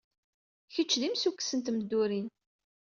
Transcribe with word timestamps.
Kecc 0.73 0.91
d 1.01 1.03
imsukkes 1.07 1.51
n 1.53 1.59
tmeddurin. 1.59 2.27